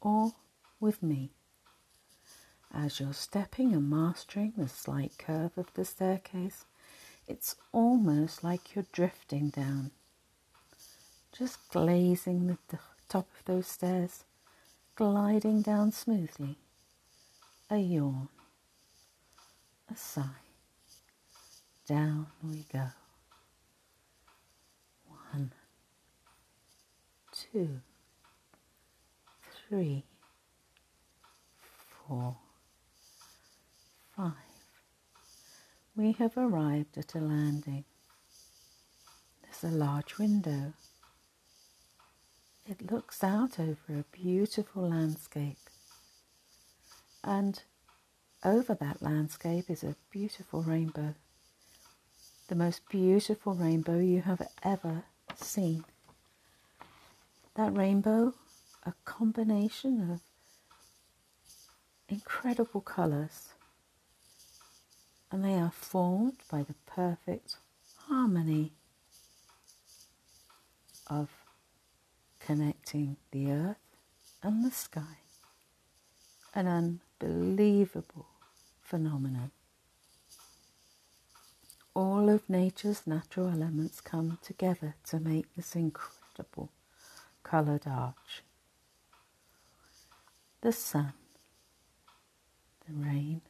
or 0.00 0.32
with 0.82 1.02
me. 1.02 1.30
As 2.74 2.98
you're 2.98 3.12
stepping 3.12 3.72
and 3.72 3.88
mastering 3.88 4.54
the 4.56 4.68
slight 4.68 5.12
curve 5.16 5.52
of 5.56 5.72
the 5.74 5.84
staircase, 5.84 6.64
it's 7.28 7.54
almost 7.70 8.42
like 8.42 8.74
you're 8.74 8.86
drifting 8.92 9.50
down, 9.50 9.92
just 11.36 11.68
glazing 11.70 12.58
the 12.68 12.78
top 13.08 13.28
of 13.38 13.44
those 13.44 13.68
stairs, 13.68 14.24
gliding 14.96 15.62
down 15.62 15.92
smoothly. 15.92 16.58
A 17.70 17.76
yawn, 17.76 18.28
a 19.90 19.96
sigh. 19.96 20.24
Down 21.86 22.26
we 22.42 22.64
go. 22.72 22.88
One, 25.32 25.52
two, 27.32 27.80
three, 29.68 30.04
four 32.06 32.36
five. 34.16 34.32
We 35.96 36.12
have 36.12 36.36
arrived 36.36 36.96
at 36.96 37.14
a 37.14 37.18
landing. 37.18 37.84
There's 39.42 39.72
a 39.72 39.76
large 39.76 40.18
window. 40.18 40.72
It 42.66 42.90
looks 42.90 43.22
out 43.22 43.58
over 43.58 43.98
a 43.98 44.04
beautiful 44.12 44.88
landscape. 44.88 45.58
And 47.24 47.62
over 48.44 48.74
that 48.74 49.02
landscape 49.02 49.68
is 49.68 49.82
a 49.82 49.96
beautiful 50.10 50.62
rainbow. 50.62 51.14
The 52.48 52.54
most 52.54 52.88
beautiful 52.88 53.54
rainbow 53.54 53.98
you 53.98 54.22
have 54.22 54.42
ever 54.62 55.04
seen. 55.36 55.84
That 57.54 57.76
rainbow, 57.76 58.34
a 58.84 58.94
combination 59.04 60.10
of 60.10 60.20
incredible 62.12 62.82
colours 62.82 63.54
and 65.30 65.42
they 65.42 65.54
are 65.54 65.70
formed 65.70 66.36
by 66.50 66.62
the 66.62 66.74
perfect 66.84 67.56
harmony 68.06 68.70
of 71.06 71.30
connecting 72.38 73.16
the 73.30 73.50
earth 73.50 73.76
and 74.42 74.62
the 74.62 74.70
sky. 74.70 75.16
An 76.54 76.66
unbelievable 76.66 78.26
phenomenon. 78.82 79.50
All 81.94 82.28
of 82.28 82.48
nature's 82.50 83.06
natural 83.06 83.48
elements 83.48 84.02
come 84.02 84.38
together 84.42 84.96
to 85.06 85.18
make 85.18 85.54
this 85.54 85.74
incredible 85.74 86.70
coloured 87.42 87.86
arch. 87.86 88.42
The 90.60 90.72
sun, 90.72 91.14
the 92.86 92.92
rain, 92.94 93.40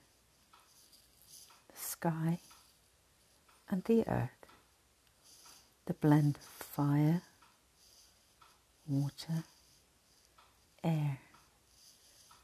the 1.69 1.79
sky, 1.79 2.39
and 3.69 3.85
the 3.85 4.07
earth. 4.09 4.31
The 5.87 5.95
blend 5.95 6.37
of 6.37 6.45
fire, 6.45 7.23
water, 8.87 9.45
air, 10.85 11.19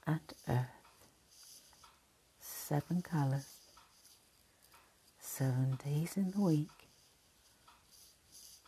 and 0.06 0.32
earth. 0.48 0.66
Seven 2.40 3.02
colours 3.02 3.58
seven 5.38 5.78
days 5.84 6.16
in 6.16 6.32
the 6.32 6.40
week, 6.40 6.88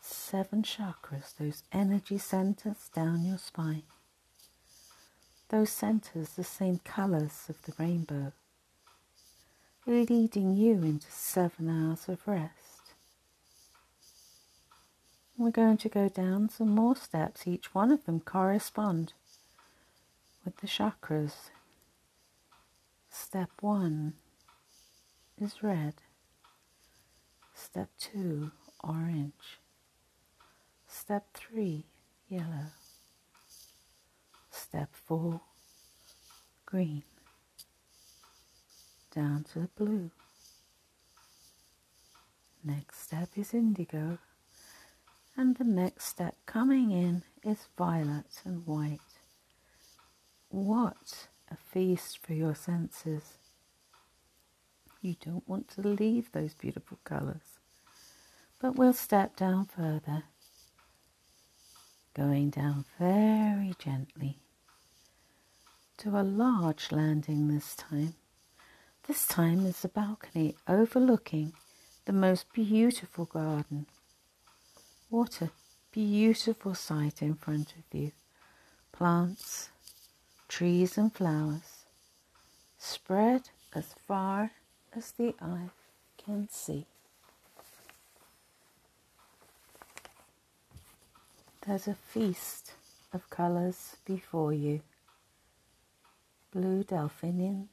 seven 0.01 0.63
chakras, 0.63 1.37
those 1.37 1.65
energy 1.73 2.17
centers 2.17 2.89
down 2.95 3.25
your 3.25 3.39
spine. 3.39 3.83
Those 5.51 5.71
centers, 5.71 6.31
the 6.31 6.45
same 6.45 6.79
colors 6.85 7.47
of 7.49 7.61
the 7.63 7.73
rainbow, 7.77 8.33
leading 9.85 10.55
you 10.55 10.75
into 10.75 11.11
seven 11.11 11.69
hours 11.69 12.09
of 12.09 12.27
rest. 12.27 12.95
We're 15.37 15.51
going 15.51 15.79
to 15.79 15.89
go 15.89 16.09
down 16.09 16.51
some 16.51 16.69
more 16.69 16.95
steps. 16.95 17.49
Each 17.49 17.75
one 17.75 17.91
of 17.91 18.05
them 18.05 18.21
correspond 18.21 19.13
with 20.45 20.57
the 20.59 20.69
chakras. 20.69 21.51
Step 23.11 23.51
one 23.61 24.13
is 25.41 25.65
red. 25.65 25.95
Step 27.55 27.89
2, 27.99 28.53
orange. 28.85 29.59
Step 30.87 31.27
3, 31.35 31.85
yellow. 32.29 32.67
Step 34.71 34.95
4, 35.09 35.41
green. 36.65 37.03
Down 39.13 39.45
to 39.53 39.59
the 39.59 39.69
blue. 39.77 40.13
Next 42.63 43.03
step 43.03 43.31
is 43.35 43.53
indigo. 43.53 44.19
And 45.37 45.57
the 45.57 45.65
next 45.65 46.05
step 46.05 46.37
coming 46.47 46.93
in 46.93 47.25
is 47.43 47.67
violet 47.77 48.43
and 48.45 48.65
white. 48.65 49.01
What 50.51 51.27
a 51.51 51.57
feast 51.57 52.25
for 52.25 52.35
your 52.35 52.55
senses. 52.55 53.39
You 55.03 55.17
don't 55.21 55.49
want 55.49 55.67
to 55.71 55.81
leave 55.81 56.31
those 56.31 56.55
beautiful 56.55 57.01
colours. 57.03 57.59
But 58.61 58.77
we'll 58.77 58.93
step 58.93 59.35
down 59.35 59.67
further, 59.67 60.23
going 62.15 62.51
down 62.51 62.85
very 63.01 63.75
gently 63.81 64.39
to 66.01 66.19
a 66.19 66.23
large 66.23 66.91
landing 66.93 67.49
this 67.49 67.77
time. 67.77 68.15
This 69.07 69.27
time 69.27 69.67
is 69.67 69.85
a 69.85 69.89
balcony 69.89 70.57
overlooking 70.67 71.53
the 72.07 72.13
most 72.15 72.51
beautiful 72.55 73.27
garden. 73.27 73.85
What 75.11 75.43
a 75.43 75.51
beautiful 75.93 76.75
sight 76.75 77.21
in 77.21 77.35
front 77.35 77.75
of 77.77 77.85
you. 77.93 78.13
Plants, 78.93 79.69
trees, 80.49 80.97
and 80.97 81.13
flowers 81.13 81.85
spread 82.79 83.51
as 83.75 83.95
far 84.09 84.53
as 84.97 85.13
the 85.13 85.35
eye 85.39 85.69
can 86.17 86.49
see. 86.51 86.87
There's 91.67 91.87
a 91.87 91.95
feast 91.95 92.73
of 93.13 93.29
colours 93.29 93.97
before 94.07 94.55
you 94.55 94.81
blue 96.53 96.83
delphiniums, 96.83 97.69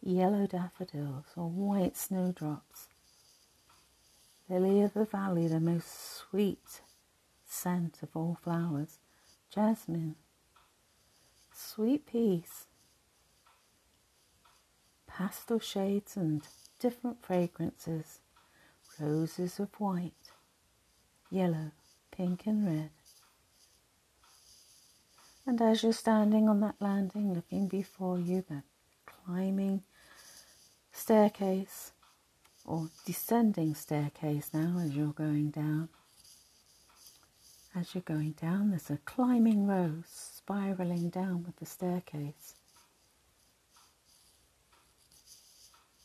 yellow 0.00 0.46
daffodils, 0.46 1.26
or 1.36 1.48
white 1.48 1.96
snowdrops, 1.96 2.88
lily 4.48 4.80
of 4.80 4.94
the 4.94 5.04
valley, 5.04 5.46
the 5.48 5.60
most 5.60 5.88
sweet 6.16 6.80
scent 7.44 8.02
of 8.02 8.08
all 8.14 8.38
flowers, 8.42 8.98
jasmine, 9.50 10.16
sweet 11.52 12.06
peas, 12.06 12.66
pastel 15.06 15.60
shades 15.60 16.16
and 16.16 16.42
different 16.78 17.22
fragrances, 17.22 18.20
roses 18.98 19.60
of 19.60 19.68
white, 19.78 20.32
yellow, 21.30 21.70
pink, 22.10 22.46
and 22.46 22.66
red. 22.66 22.90
And 25.46 25.60
as 25.60 25.82
you're 25.82 25.92
standing 25.92 26.48
on 26.48 26.60
that 26.60 26.76
landing, 26.80 27.34
looking 27.34 27.68
before 27.68 28.18
you, 28.18 28.44
that 28.48 28.64
climbing 29.06 29.82
staircase 30.90 31.92
or 32.64 32.88
descending 33.04 33.74
staircase 33.74 34.50
now 34.54 34.78
as 34.78 34.96
you're 34.96 35.12
going 35.12 35.50
down. 35.50 35.88
As 37.76 37.94
you're 37.94 38.02
going 38.02 38.32
down, 38.32 38.70
there's 38.70 38.88
a 38.88 38.98
climbing 39.04 39.66
rose 39.66 40.04
spiraling 40.06 41.10
down 41.10 41.42
with 41.44 41.56
the 41.56 41.66
staircase. 41.66 42.54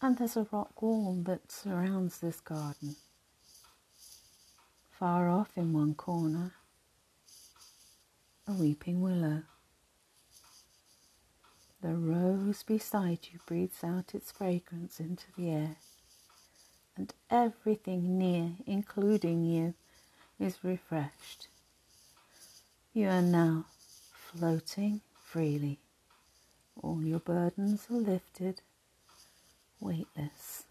And 0.02 0.18
there's 0.18 0.36
a 0.36 0.48
rock 0.52 0.82
wall 0.82 1.22
that 1.26 1.52
surrounds 1.52 2.20
this 2.20 2.40
garden. 2.42 2.96
Far 4.90 5.30
off 5.30 5.52
in 5.56 5.72
one 5.72 5.94
corner, 5.94 6.54
a 8.50 8.54
weeping 8.54 9.00
willow. 9.00 9.44
The 11.82 11.94
rose 11.94 12.64
beside 12.64 13.20
you 13.32 13.40
breathes 13.46 13.84
out 13.84 14.16
its 14.16 14.32
fragrance 14.32 15.00
into 15.00 15.26
the 15.38 15.52
air, 15.52 15.76
and 16.98 17.14
everything 17.30 18.18
near, 18.18 18.54
including 18.66 19.44
you, 19.44 19.76
is 20.40 20.64
refreshed. 20.64 21.48
You 22.92 23.10
are 23.10 23.22
now 23.22 23.66
floating 24.12 25.02
freely. 25.24 25.78
All 26.82 27.04
your 27.04 27.20
burdens 27.20 27.86
are 27.92 27.98
lifted 27.98 28.62
weightless. 29.80 30.64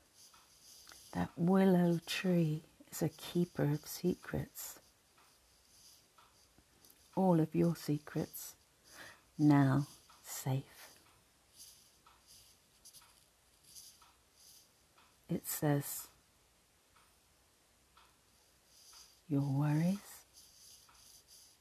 That 1.12 1.30
willow 1.36 2.00
tree 2.06 2.64
is 2.90 3.02
a 3.02 3.08
keeper 3.08 3.64
of 3.64 3.86
secrets. 3.86 4.80
All 7.18 7.40
of 7.40 7.52
your 7.52 7.74
secrets 7.74 8.54
now 9.36 9.88
safe. 10.22 10.62
It 15.28 15.44
says, 15.44 16.06
Your 19.28 19.42
worries, 19.42 19.98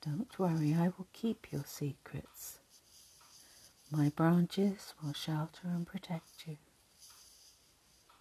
don't 0.05 0.37
worry, 0.37 0.75
I 0.75 0.89
will 0.95 1.07
keep 1.11 1.51
your 1.51 1.63
secrets. 1.65 2.59
My 3.89 4.09
branches 4.09 4.93
will 5.03 5.13
shelter 5.13 5.63
and 5.65 5.87
protect 5.87 6.45
you. 6.47 6.57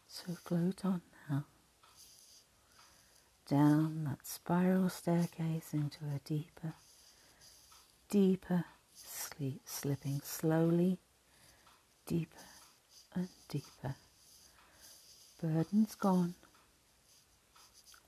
So 0.08 0.32
float 0.42 0.86
on 0.86 1.02
now. 1.28 1.44
Down 3.46 4.04
that 4.04 4.26
spiral 4.26 4.88
staircase 4.88 5.74
into 5.74 6.06
a 6.06 6.18
deeper, 6.24 6.72
deeper 8.08 8.64
sleep, 8.94 9.62
slipping 9.64 10.20
slowly 10.22 10.98
deeper 12.06 12.36
and 13.14 13.28
deeper. 13.48 13.94
Burdens 15.40 15.94
gone. 15.94 16.34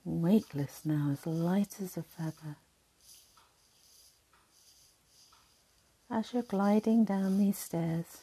Weightless 0.05 0.83
now, 0.85 1.11
as 1.13 1.27
light 1.27 1.77
as 1.83 1.97
a 1.97 2.03
feather. 2.03 2.57
As 6.11 6.33
you're 6.33 6.43
gliding 6.43 7.05
down 7.05 7.37
these 7.37 7.59
stairs, 7.59 8.23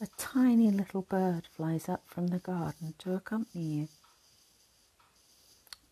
a 0.00 0.08
tiny 0.16 0.70
little 0.70 1.02
bird 1.02 1.46
flies 1.56 1.88
up 1.88 2.02
from 2.06 2.28
the 2.28 2.38
garden 2.38 2.94
to 2.98 3.14
accompany 3.14 3.64
you. 3.64 3.88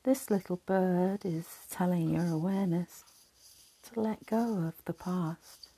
This 0.03 0.31
little 0.31 0.61
bird 0.67 1.25
is 1.25 1.47
telling 1.71 2.11
your 2.11 2.27
awareness 2.27 3.05
to 3.93 4.01
let 4.01 4.27
go 4.27 4.67
of 4.67 4.75
the 4.85 4.93
past, 4.93 5.69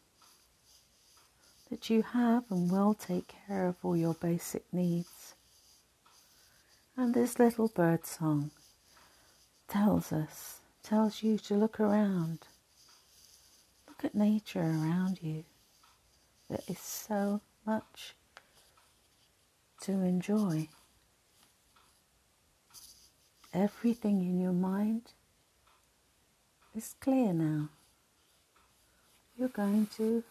that 1.71 1.90
you 1.90 2.03
have 2.03 2.44
and 2.51 2.71
will 2.71 2.94
take 2.94 3.35
care 3.47 3.66
of 3.66 3.77
all 3.83 3.97
your 3.97 4.14
basic 4.14 4.64
needs. 4.73 5.35
And 6.97 7.14
this 7.14 7.38
little 7.38 7.68
bird 7.68 8.07
song 8.07 8.51
tells 9.68 10.12
us 10.12 10.61
tells 10.83 11.23
you 11.23 11.37
to 11.37 11.55
look 11.55 11.79
around. 11.79 12.38
Look 13.87 14.05
at 14.05 14.14
nature 14.14 14.62
around 14.62 15.18
you. 15.23 15.44
There 16.49 16.61
is 16.66 16.79
so 16.79 17.42
much 17.66 18.14
to 19.83 19.92
enjoy. 19.92 20.68
Everything 23.53 24.23
in 24.23 24.40
your 24.40 24.53
mind 24.53 25.12
is 26.75 26.94
clear 27.01 27.33
now. 27.33 27.68
You're 29.38 29.48
going 29.48 29.87
to 29.98 30.24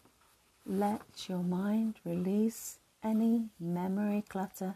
let 0.65 1.29
your 1.29 1.41
mind 1.41 1.95
release 2.03 2.79
any 3.01 3.45
memory 3.57 4.25
clutter, 4.27 4.75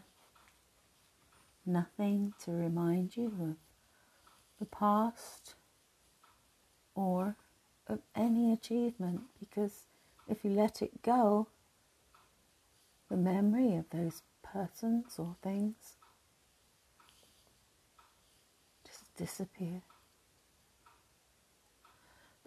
nothing 1.66 2.32
to 2.44 2.50
remind 2.50 3.14
you 3.14 3.26
of 3.26 3.56
the 4.58 4.64
past 4.64 5.54
or 6.94 7.36
of 7.86 7.98
any 8.16 8.50
achievement 8.50 9.20
because 9.38 9.82
if 10.26 10.42
you 10.44 10.50
let 10.52 10.80
it 10.80 11.02
go, 11.02 11.48
the 13.10 13.18
memory 13.18 13.76
of 13.76 13.84
those 13.90 14.22
persons 14.42 15.18
or 15.18 15.36
things 15.42 15.96
just 18.86 19.14
disappear. 19.14 19.82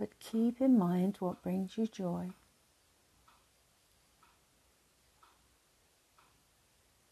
But 0.06 0.20
keep 0.20 0.62
in 0.62 0.78
mind 0.78 1.16
what 1.18 1.42
brings 1.42 1.80
you 1.80 1.88
joy. 1.88 2.30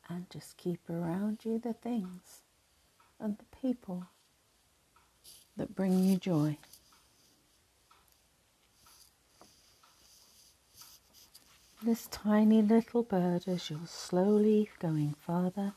And 0.07 0.29
just 0.29 0.57
keep 0.57 0.87
around 0.87 1.39
you 1.43 1.57
the 1.57 1.73
things 1.73 2.43
and 3.19 3.35
the 3.39 3.57
people 3.59 4.05
that 5.57 5.73
bring 5.73 6.03
you 6.03 6.17
joy. 6.17 6.59
This 11.81 12.05
tiny 12.11 12.61
little 12.61 13.01
bird 13.01 13.47
as 13.47 13.71
you're 13.71 13.87
slowly 13.87 14.69
going 14.77 15.15
further 15.19 15.73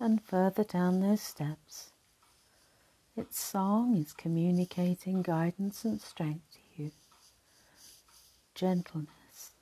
and 0.00 0.22
further 0.22 0.64
down 0.64 1.00
those 1.00 1.20
steps. 1.20 1.92
Its 3.16 3.40
song 3.40 3.96
is 3.96 4.12
communicating 4.12 5.22
guidance 5.22 5.86
and 5.86 6.02
strength 6.02 6.44
to 6.52 6.82
you. 6.82 6.90
Gentleness, 8.54 9.52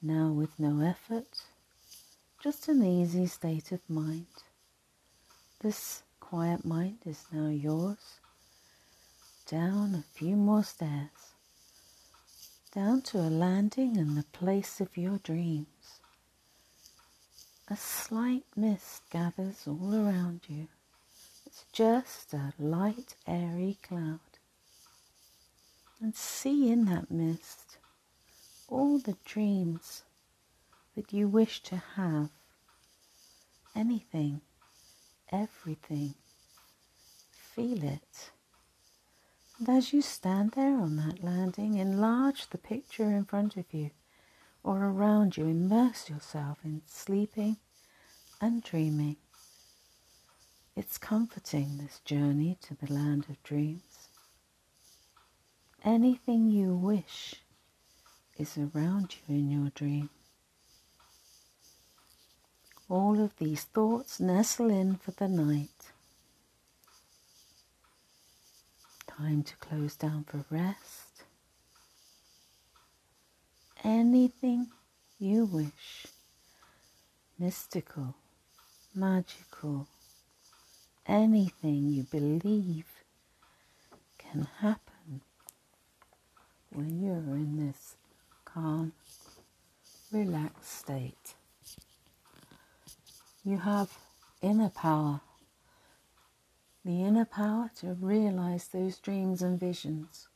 now 0.00 0.28
with 0.28 0.56
no 0.56 0.80
effort, 0.80 1.46
just 2.40 2.68
an 2.68 2.84
easy 2.84 3.26
state 3.26 3.72
of 3.72 3.80
mind. 3.90 4.26
This 5.62 6.04
quiet 6.20 6.64
mind 6.64 6.98
is 7.04 7.24
now 7.32 7.48
yours 7.48 8.20
down 9.46 9.94
a 9.96 10.04
few 10.16 10.36
more 10.36 10.62
stairs, 10.62 11.34
down 12.72 13.02
to 13.02 13.18
a 13.18 13.28
landing 13.28 13.96
in 13.96 14.14
the 14.14 14.24
place 14.32 14.80
of 14.80 14.96
your 14.96 15.18
dreams. 15.18 15.98
A 17.68 17.76
slight 17.76 18.44
mist 18.54 19.02
gathers 19.10 19.64
all 19.66 19.92
around 19.94 20.42
you. 20.48 20.68
It's 21.54 21.66
just 21.70 22.34
a 22.34 22.52
light, 22.58 23.14
airy 23.28 23.78
cloud. 23.80 24.18
And 26.00 26.12
see 26.12 26.68
in 26.68 26.86
that 26.86 27.12
mist 27.12 27.78
all 28.66 28.98
the 28.98 29.16
dreams 29.24 30.02
that 30.96 31.12
you 31.12 31.28
wish 31.28 31.62
to 31.62 31.76
have. 31.94 32.30
Anything, 33.76 34.40
everything. 35.30 36.14
Feel 37.30 37.84
it. 37.84 38.32
And 39.60 39.68
as 39.68 39.92
you 39.92 40.02
stand 40.02 40.52
there 40.56 40.76
on 40.76 40.96
that 40.96 41.22
landing, 41.22 41.76
enlarge 41.76 42.50
the 42.50 42.58
picture 42.58 43.12
in 43.12 43.26
front 43.26 43.56
of 43.56 43.72
you 43.72 43.92
or 44.64 44.82
around 44.84 45.36
you. 45.36 45.44
Immerse 45.44 46.10
yourself 46.10 46.58
in 46.64 46.82
sleeping 46.86 47.58
and 48.40 48.60
dreaming. 48.60 49.18
It's 50.76 50.98
comforting, 50.98 51.78
this 51.78 52.00
journey 52.04 52.58
to 52.62 52.74
the 52.74 52.92
land 52.92 53.26
of 53.28 53.40
dreams. 53.44 54.08
Anything 55.84 56.50
you 56.50 56.74
wish 56.74 57.36
is 58.36 58.58
around 58.58 59.14
you 59.14 59.36
in 59.36 59.50
your 59.50 59.70
dream. 59.70 60.10
All 62.88 63.22
of 63.22 63.36
these 63.36 63.62
thoughts 63.62 64.18
nestle 64.18 64.68
in 64.68 64.96
for 64.96 65.12
the 65.12 65.28
night. 65.28 65.92
Time 69.06 69.44
to 69.44 69.56
close 69.58 69.94
down 69.94 70.24
for 70.24 70.44
rest. 70.50 71.22
Anything 73.84 74.66
you 75.20 75.44
wish, 75.44 76.08
mystical, 77.38 78.16
magical, 78.92 79.86
anything 81.06 81.88
you 81.88 82.04
believe 82.04 82.86
can 84.18 84.48
happen 84.60 85.20
when 86.70 87.02
you're 87.02 87.36
in 87.36 87.66
this 87.66 87.96
calm, 88.44 88.92
relaxed 90.12 90.78
state. 90.78 91.34
You 93.44 93.58
have 93.58 93.90
inner 94.42 94.70
power 94.70 95.20
the 96.84 97.02
inner 97.02 97.24
power 97.24 97.70
to 97.80 97.94
realize 97.94 98.68
those 98.68 98.98
dreams 98.98 99.40
and 99.40 99.58
visions. 99.58 100.28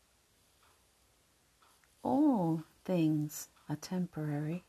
All 2.03 2.63
things 2.87 3.49
are 3.69 3.77
temporary, 3.77 4.65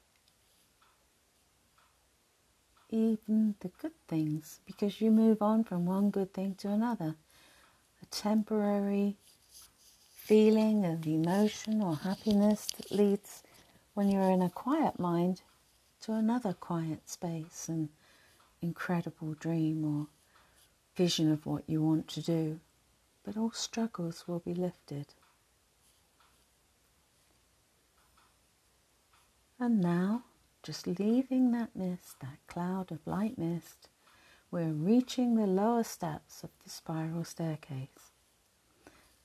even 2.89 3.56
the 3.60 3.69
good 3.82 3.93
things, 4.08 4.60
because 4.65 4.99
you 5.02 5.12
move 5.12 5.41
on 5.41 5.63
from 5.63 5.86
one 5.86 6.10
good 6.10 6.34
thing 6.34 6.56
to 6.56 6.69
another. 6.69 7.15
A 8.02 8.06
temporary 8.08 9.17
feeling 10.13 10.86
of 10.86 11.06
emotion 11.06 11.82
or 11.82 11.95
happiness 11.95 12.67
that 12.78 12.91
leads, 12.91 13.43
when 13.93 14.10
you're 14.10 14.30
in 14.30 14.41
a 14.41 14.49
quiet 14.49 14.99
mind, 14.99 15.41
to 16.02 16.13
another 16.13 16.54
quiet 16.54 17.10
space 17.10 17.67
and 17.67 17.89
incredible 18.62 19.34
dream 19.34 19.84
or 19.86 20.08
vision 20.95 21.32
of 21.32 21.45
what 21.45 21.63
you 21.67 21.82
want 21.82 22.08
to 22.08 22.21
do, 22.21 22.60
but 23.23 23.38
all 23.38 23.52
struggles 23.52 24.28
will 24.28 24.39
be 24.39 24.54
lifted. 24.54 25.06
And 29.60 29.82
now, 29.82 30.23
just 30.63 30.88
leaving 30.88 31.52
that 31.52 31.76
mist, 31.76 32.19
that 32.22 32.38
cloud 32.48 32.91
of 32.91 33.06
light 33.06 33.38
mist, 33.38 33.89
we're 34.52 34.72
reaching 34.72 35.36
the 35.36 35.48
lower 35.48 35.84
steps 35.84 36.43
of 36.43 36.50
the 36.63 36.69
spiral 36.69 37.24
staircase. 37.24 38.13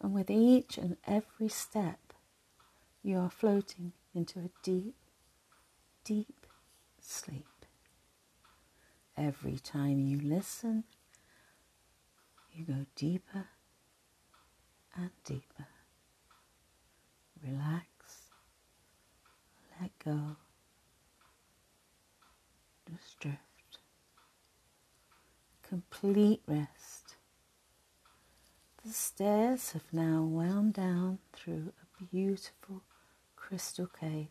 And 0.01 0.13
with 0.13 0.31
each 0.31 0.77
and 0.77 0.97
every 1.07 1.49
step, 1.49 2.13
you 3.03 3.19
are 3.19 3.31
floating 3.31 3.93
into 4.15 4.41
a 4.41 4.51
deep, 4.63 4.97
deep 6.05 6.47
sleep. 7.01 7.47
Every 9.17 9.59
time 9.59 9.99
you 9.99 10.21
listen 10.21 10.85
you 12.55 12.65
go 12.65 12.87
deeper 12.95 13.47
and 14.95 15.11
deeper. 15.25 15.67
Relax, 17.45 17.89
let 19.81 19.91
go, 19.99 20.37
drift. 23.21 23.39
Complete 25.63 26.43
rest. 26.47 27.17
The 28.85 28.93
stairs 28.93 29.73
have 29.73 29.93
now 29.93 30.23
wound 30.23 30.75
down 30.75 31.19
through 31.33 31.73
a 31.83 32.05
beautiful 32.05 32.83
crystal 33.37 33.87
cave. 33.87 34.29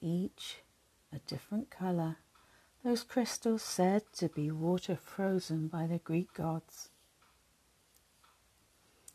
Each 0.00 0.58
a 1.12 1.18
different 1.20 1.70
colour 1.70 2.16
those 2.86 3.02
crystals 3.02 3.62
said 3.62 4.02
to 4.12 4.28
be 4.28 4.48
water 4.52 4.94
frozen 4.94 5.66
by 5.66 5.88
the 5.88 5.98
Greek 5.98 6.32
gods. 6.32 6.90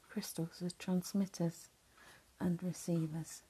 Crystals 0.10 0.62
are 0.62 0.72
transmitters 0.78 1.70
and 2.38 2.62
receivers, 2.62 3.44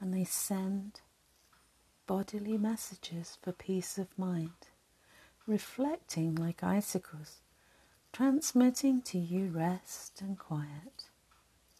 and 0.00 0.14
they 0.14 0.24
send 0.24 1.02
bodily 2.06 2.56
messages 2.56 3.38
for 3.42 3.52
peace 3.52 3.98
of 3.98 4.18
mind, 4.18 4.68
reflecting 5.46 6.34
like 6.34 6.62
icicles, 6.62 7.40
transmitting 8.12 9.02
to 9.02 9.18
you 9.18 9.48
rest 9.48 10.20
and 10.20 10.38
quiet, 10.38 11.10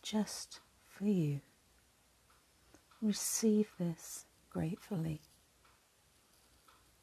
just 0.03 0.61
for 0.89 1.07
you. 1.07 1.41
Receive 3.01 3.71
this 3.79 4.25
gratefully. 4.51 5.21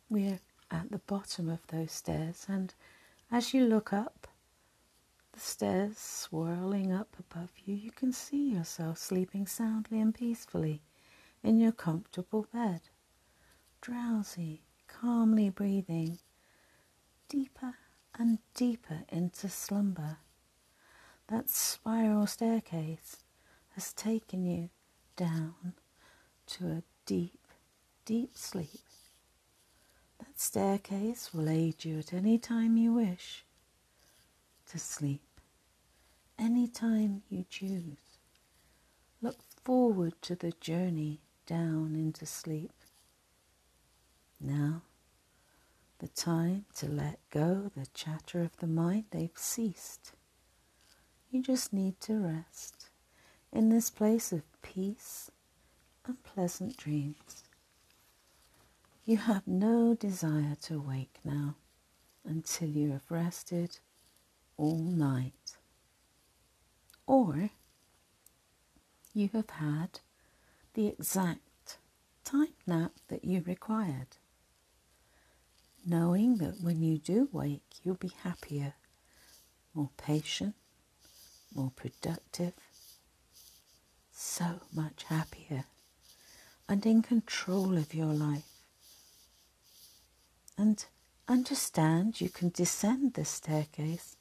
We're 0.10 0.40
at 0.70 0.92
the 0.92 1.00
bottom 1.00 1.50
of 1.50 1.66
those 1.68 1.92
stairs, 1.92 2.46
and 2.50 2.74
as 3.32 3.54
you 3.54 3.66
look 3.66 3.94
up, 3.94 4.28
the 5.34 5.40
stairs 5.40 5.98
swirling 5.98 6.92
up 6.92 7.16
above 7.20 7.52
you, 7.66 7.74
you 7.74 7.92
can 7.92 8.12
see 8.12 8.52
yourself 8.52 8.98
sleeping 8.98 9.48
soundly 9.48 10.00
and 10.00 10.14
peacefully 10.14 10.82
in 11.44 11.60
your 11.60 11.72
comfortable 11.72 12.48
bed, 12.54 12.82
drowsy, 13.84 14.62
calmly 14.88 15.50
breathing 15.50 16.18
deeper 17.28 17.74
and 18.18 18.40
deeper 18.54 19.02
into 19.10 19.50
slumber. 19.50 20.20
That 21.28 21.50
spiral 21.50 22.26
staircase 22.28 23.18
has 23.76 23.92
taken 23.92 24.46
you 24.46 24.70
down 25.18 25.74
to 26.48 26.68
a 26.68 26.84
deep, 27.06 27.46
deep 28.06 28.38
sleep. 28.38 28.80
That 30.18 30.40
staircase 30.40 31.34
will 31.34 31.50
aid 31.50 31.84
you 31.84 32.00
at 32.00 32.14
any 32.14 32.38
time 32.38 32.78
you 32.78 32.94
wish 32.94 33.44
to 34.72 34.80
sleep, 34.80 35.42
any 36.40 36.68
time 36.68 37.24
you 37.30 37.44
choose. 37.50 37.98
Look 39.22 39.40
forward 39.66 40.14
to 40.22 40.36
the 40.36 40.54
journey 40.62 41.20
down 41.46 41.96
into 41.96 42.26
sleep. 42.26 42.72
Now, 44.46 44.82
the 46.00 46.10
time 46.10 46.66
to 46.76 46.88
let 46.88 47.20
go 47.30 47.72
the 47.78 47.88
chatter 47.94 48.42
of 48.42 48.58
the 48.58 48.68
mind, 48.68 49.06
they've 49.12 49.32
ceased. 49.36 50.12
You 51.32 51.42
just 51.42 51.72
need 51.72 52.02
to 52.02 52.20
rest 52.20 52.90
in 53.54 53.70
this 53.70 53.90
place 53.90 54.34
of 54.34 54.44
peace 54.62 55.32
and 56.06 56.22
pleasant 56.24 56.76
dreams. 56.76 57.46
You 59.06 59.16
have 59.18 59.48
no 59.48 59.96
desire 59.96 60.58
to 60.64 60.82
wake 60.82 61.20
now 61.24 61.56
until 62.26 62.68
you 62.68 62.92
have 62.92 63.10
rested 63.10 63.80
all 64.58 64.78
night. 64.78 65.56
Or 67.08 67.50
you 69.14 69.30
have 69.34 69.50
had 69.52 70.02
the 70.74 70.88
exact 70.88 71.78
time 72.26 72.54
nap 72.68 72.92
that 73.08 73.24
you 73.24 73.42
required, 73.46 74.18
knowing 75.86 76.38
that 76.38 76.62
when 76.62 76.82
you 76.82 76.98
do 76.98 77.30
wake, 77.32 77.64
you'll 77.84 77.96
be 77.96 78.12
happier, 78.24 78.74
more 79.74 79.90
patient, 79.98 80.56
more 81.54 81.72
productive, 81.76 82.54
so 84.12 84.62
much 84.74 85.04
happier, 85.10 85.66
and 86.70 86.86
in 86.86 87.02
control 87.02 87.78
of 87.78 87.94
your 87.94 88.14
life. 88.14 88.48
And 90.58 90.84
understand 91.28 92.22
you 92.22 92.30
can 92.30 92.50
descend 92.50 93.14
the 93.14 93.26
staircase 93.26 94.16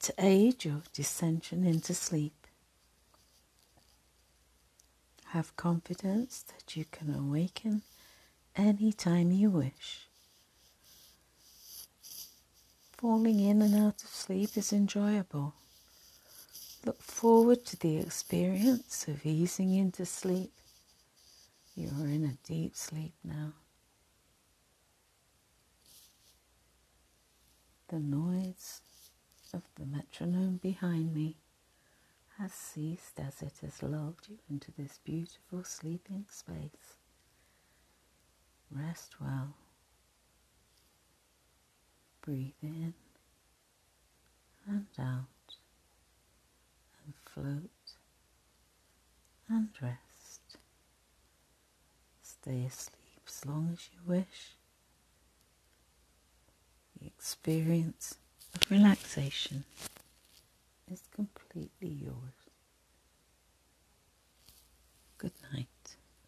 to 0.00 0.14
aid 0.18 0.64
your 0.64 0.82
descension 0.94 1.66
into 1.66 1.94
sleep. 1.94 2.46
Have 5.26 5.56
confidence 5.56 6.44
that 6.48 6.76
you 6.76 6.84
can 6.90 7.14
awaken 7.14 7.82
any 8.56 8.92
time 8.92 9.32
you 9.32 9.50
wish. 9.50 10.07
Falling 12.98 13.38
in 13.38 13.62
and 13.62 13.76
out 13.76 14.02
of 14.02 14.10
sleep 14.10 14.56
is 14.56 14.72
enjoyable. 14.72 15.54
Look 16.84 17.00
forward 17.00 17.64
to 17.66 17.76
the 17.76 17.98
experience 17.98 19.06
of 19.06 19.24
easing 19.24 19.72
into 19.72 20.04
sleep. 20.04 20.50
You 21.76 21.90
are 22.00 22.08
in 22.08 22.24
a 22.24 22.48
deep 22.48 22.74
sleep 22.74 23.14
now. 23.22 23.52
The 27.86 28.00
noise 28.00 28.80
of 29.54 29.62
the 29.76 29.86
metronome 29.86 30.56
behind 30.56 31.14
me 31.14 31.36
has 32.36 32.52
ceased 32.52 33.20
as 33.20 33.42
it 33.42 33.58
has 33.62 33.80
lulled 33.80 34.26
you 34.28 34.38
into 34.50 34.72
this 34.76 34.98
beautiful 35.04 35.62
sleeping 35.62 36.26
space. 36.28 36.98
Rest 38.72 39.20
well. 39.20 39.54
Breathe 42.28 42.52
in 42.60 42.92
and 44.66 44.86
out 44.98 45.54
and 47.02 47.14
float 47.24 47.70
and 49.48 49.70
rest. 49.80 50.58
Stay 52.22 52.66
asleep 52.66 53.22
as 53.26 53.46
long 53.46 53.70
as 53.72 53.88
you 53.94 54.00
wish. 54.06 54.56
The 57.00 57.06
experience 57.06 58.16
of 58.54 58.70
relaxation 58.70 59.64
is 60.92 61.00
completely 61.10 61.88
yours. 61.88 62.50
Good 65.16 65.32
night. 65.50 65.77